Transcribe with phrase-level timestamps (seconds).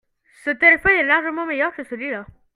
[0.43, 2.25] Ce téléphone est largement meilleur que celui-là.